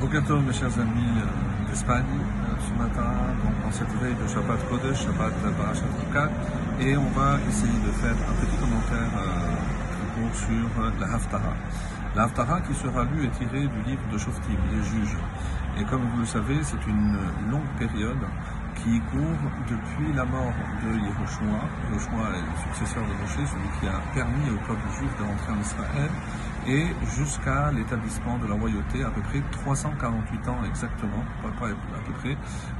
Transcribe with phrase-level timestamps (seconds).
[0.00, 3.08] Bokertov, mes chers amis euh, d'Espagne, euh, ce matin,
[3.42, 6.30] donc en cette veille de Shabbat Kodesh, Shabbat Parashat
[6.80, 11.54] et on va essayer de faire un petit commentaire euh, sur la Haftara.
[12.14, 15.16] La Haftara qui sera lue et tirée du livre de Shoftim, les juges.
[15.80, 17.16] Et comme vous le savez, c'est une
[17.50, 18.24] longue période
[18.76, 20.52] qui court depuis la mort
[20.84, 21.60] de Yehoshua.
[21.90, 25.52] Yehoshua est le successeur de Moshe, celui qui a permis au peuple juif de rentrer
[25.52, 26.10] en Israël
[26.68, 26.86] et
[27.16, 32.36] jusqu'à l'établissement de la royauté, à peu près 348 ans exactement, pas, à peu près.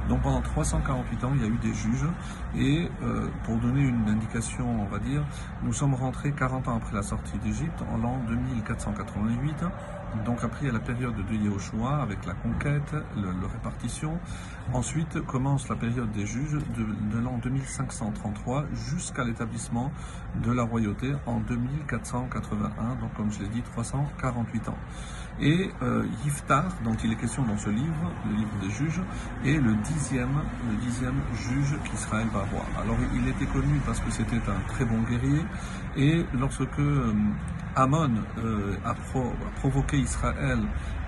[0.09, 2.07] Donc pendant 348 ans, il y a eu des juges,
[2.55, 5.23] et euh, pour donner une indication, on va dire,
[5.63, 9.63] nous sommes rentrés 40 ans après la sortie d'Égypte, en l'an 2488.
[10.25, 14.19] Donc après, il y a la période de Yehoshua avec la conquête, le, répartition.
[14.73, 19.91] Ensuite commence la période des juges de, de l'an 2533 jusqu'à l'établissement
[20.43, 22.95] de la royauté en 2481.
[22.95, 24.77] Donc comme je l'ai dit, 348 ans.
[25.39, 29.01] Et euh, Yiftar, dont il est question dans ce livre, le livre des juges,
[29.45, 32.65] est le dixième, le dixième juge qu'Israël va avoir.
[32.81, 35.45] Alors il était connu parce que c'était un très bon guerrier,
[35.95, 37.13] et lorsque euh,
[37.77, 40.59] Amon euh, a, pro, a, provoqué Israël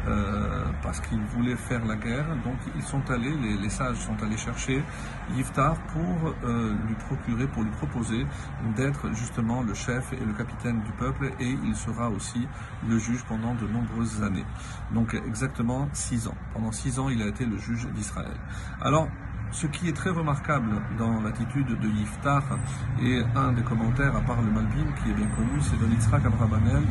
[0.08, 2.28] euh, parce qu'il voulait faire la guerre.
[2.46, 4.84] Donc ils sont allés, les, les sages sont allés chercher
[5.36, 8.24] Yiftar pour euh, lui procurer, pour lui proposer
[8.76, 12.48] d'être justement le chef et le capitaine du peuple et il sera aussi
[12.88, 14.46] le juge pendant de nombreuses années.
[14.94, 16.38] Donc exactement six ans.
[16.54, 18.38] Pendant six ans, il a été le juge d'Israël.
[18.80, 19.08] Alors
[19.52, 22.44] ce qui est très remarquable dans l'attitude de Yiftar
[23.02, 26.26] et un des commentaires, à part le Malbim qui est bien connu, c'est de Yitzhak
[26.26, 26.84] Abrabanel,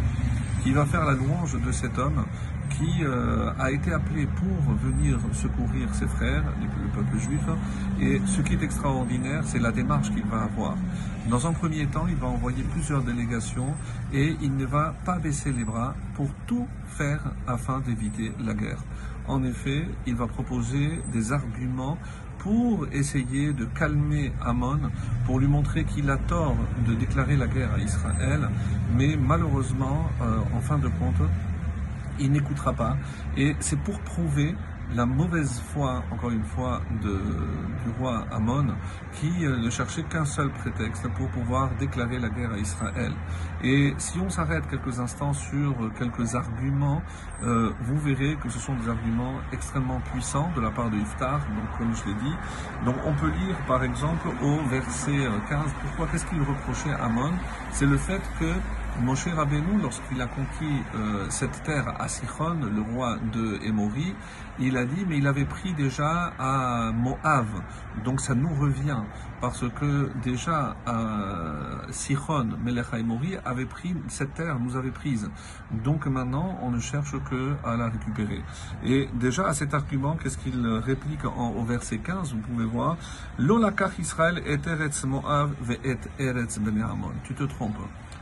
[0.63, 2.25] qui va faire la louange de cet homme
[2.71, 7.41] qui euh, a été appelé pour venir secourir ses frères, le peuple juif.
[8.01, 10.77] Et ce qui est extraordinaire, c'est la démarche qu'il va avoir.
[11.29, 13.75] Dans un premier temps, il va envoyer plusieurs délégations
[14.13, 18.83] et il ne va pas baisser les bras pour tout faire afin d'éviter la guerre.
[19.27, 21.99] En effet, il va proposer des arguments
[22.39, 24.79] pour essayer de calmer Amon,
[25.27, 26.57] pour lui montrer qu'il a tort
[26.87, 28.49] de déclarer la guerre à Israël,
[28.97, 31.29] mais malheureusement, euh, en fin de compte,
[32.21, 32.97] il n'écoutera pas.
[33.37, 34.55] Et c'est pour prouver
[34.95, 37.21] la mauvaise foi, encore une fois, de,
[37.99, 38.69] roi Amon,
[39.13, 43.13] qui euh, ne cherchait qu'un seul prétexte pour pouvoir déclarer la guerre à Israël.
[43.63, 47.03] Et si on s'arrête quelques instants sur quelques arguments,
[47.43, 51.39] euh, vous verrez que ce sont des arguments extrêmement puissants de la part de Iftar,
[51.41, 52.37] donc comme je l'ai dit.
[52.85, 57.33] Donc on peut lire par exemple au verset 15, pourquoi qu'est-ce qu'il reprochait à Amon?
[57.73, 58.53] C'est le fait que
[59.03, 64.15] Moshe Rabbeinu, lorsqu'il a conquis euh, cette terre à Sichon, le roi de Émori,
[64.59, 67.47] il a dit, mais il avait pris déjà à Moab.
[68.05, 69.03] Donc ça nous revient,
[69.41, 75.31] parce que déjà à Sichon, Melech Émori avait pris cette terre, nous avait prise.
[75.71, 78.43] Donc maintenant, on ne cherche que à la récupérer.
[78.85, 82.97] Et déjà à cet argument, qu'est-ce qu'il réplique au verset 15, vous pouvez voir,
[83.39, 86.59] L'olakach Israël et Eretz Moab ve et Eretz.
[87.25, 87.79] Tu te trompes.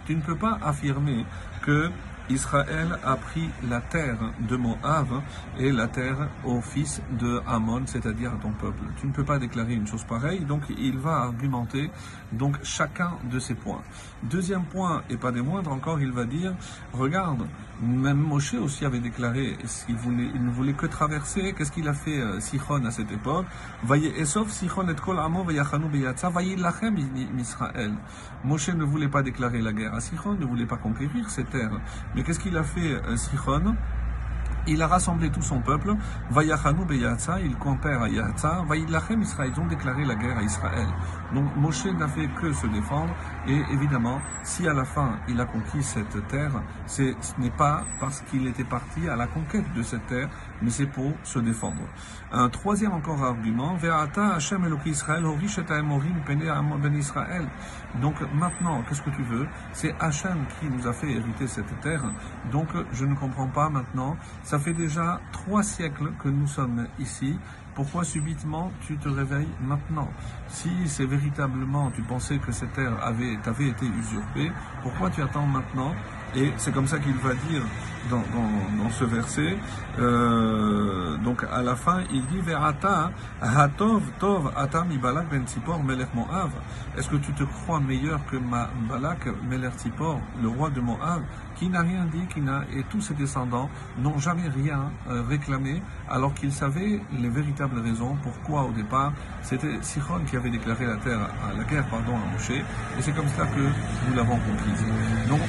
[0.07, 1.25] Tu ne peux pas affirmer
[1.63, 1.91] que
[2.29, 5.09] Israël a pris la terre de Moab
[5.59, 8.83] et la terre au fils de Ammon, c'est-à-dire à ton peuple.
[9.01, 11.91] Tu ne peux pas déclarer une chose pareille, donc il va argumenter
[12.33, 13.83] donc chacun de ces points.
[14.23, 16.55] Deuxième point, et pas des moindres encore, il va dire,
[16.93, 17.47] regarde,
[17.83, 19.57] même Moshe aussi avait déclaré
[19.89, 21.55] il ne voulait que traverser.
[21.57, 23.47] Qu'est-ce qu'il a fait euh, Sichon à cette époque?
[28.45, 31.81] Moshe ne voulait pas déclarer la guerre à Sichon, ne voulait pas conquérir ces terres.
[32.17, 33.77] Mais qu'est-ce qu'il a fait euh, Sichon
[34.69, 35.95] il a rassemblé tout son peuple,
[36.31, 40.89] Vayachanu beyatza, il compère à Yatza, Vayilachem Israël, ils ont déclaré la guerre à Israël.
[41.35, 43.15] Donc Moshe n'a fait que se défendre,
[43.47, 48.21] et évidemment, si à la fin il a conquis cette terre, ce n'est pas parce
[48.23, 50.29] qu'il était parti à la conquête de cette terre,
[50.63, 51.83] mais c'est pour se défendre.
[52.33, 53.77] Un troisième encore argument,
[54.87, 55.25] Israël,
[57.37, 58.01] Ben.
[58.01, 59.47] Donc maintenant, qu'est-ce que tu veux?
[59.73, 62.03] C'est Hachem qui nous a fait hériter cette terre,
[62.53, 67.39] donc je ne comprends pas maintenant, ça fait déjà trois siècles que nous sommes ici.
[67.75, 70.09] Pourquoi subitement tu te réveilles maintenant?
[70.49, 74.51] Si c'est véritablement, tu pensais que cette terre avait, avait été usurpée,
[74.83, 75.95] pourquoi tu attends maintenant
[76.35, 77.63] Et c'est comme ça qu'il va dire
[78.11, 79.57] dans, ce verset,
[79.99, 86.15] euh, donc à la fin, il dit Verata, Hatov, Tov, Atam, Ibalak, Ben Tzipor, Melech
[86.15, 86.51] Moav.
[86.97, 89.73] Est-ce que tu te crois meilleur que ma Balak, Melech
[90.41, 91.23] le roi de Moab,
[91.57, 92.41] qui n'a rien dit, qui
[92.77, 93.69] et tous ses descendants
[93.99, 99.13] n'ont jamais rien euh, réclamé, alors qu'ils savaient les véritables raisons pourquoi au départ
[99.43, 102.65] c'était Sichon qui avait déclaré la terre, la guerre pardon, à Moshe, et
[103.01, 104.85] c'est comme ça que nous l'avons comprise.
[105.29, 105.41] Donc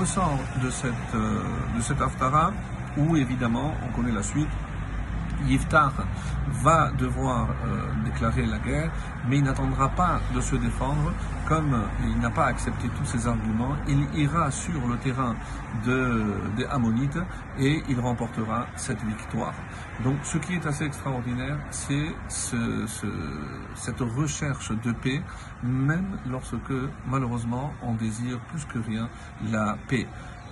[0.00, 1.42] ressort de cette, euh,
[1.76, 2.52] de cette Haftara
[2.96, 4.48] où évidemment on connaît la suite,
[5.46, 5.92] Yiftar
[6.62, 8.90] va devoir euh, déclarer la guerre,
[9.28, 11.12] mais il n'attendra pas de se défendre,
[11.46, 15.34] comme il n'a pas accepté tous ses arguments, il ira sur le terrain
[15.84, 16.24] de,
[16.56, 17.18] des Ammonites
[17.58, 19.54] et il remportera cette victoire.
[20.04, 23.06] Donc ce qui est assez extraordinaire, c'est ce, ce,
[23.74, 25.22] cette recherche de paix,
[25.62, 26.72] même lorsque
[27.08, 29.08] malheureusement on désire plus que rien
[29.50, 30.06] la paix.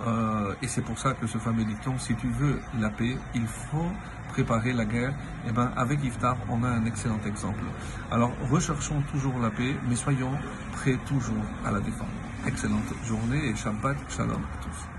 [0.07, 3.47] Euh, et c'est pour ça que ce fameux dicton, si tu veux la paix, il
[3.47, 3.91] faut
[4.29, 5.09] préparer la guerre.
[5.09, 7.63] Et eh ben, avec Iftar, on a un excellent exemple.
[8.11, 10.31] Alors, recherchons toujours la paix, mais soyons
[10.73, 12.11] prêts toujours à la défendre.
[12.47, 14.98] Excellente journée et Shabbat Shalom à tous.